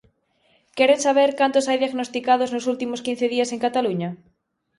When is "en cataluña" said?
3.51-4.09